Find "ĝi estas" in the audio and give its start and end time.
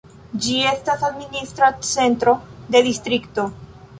0.45-1.03